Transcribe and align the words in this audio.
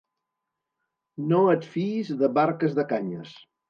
No 1.33 1.43
et 1.53 1.69
fiïs 1.77 2.13
de 2.25 2.35
barques 2.43 2.79
de 2.83 2.91
canyes. 2.93 3.43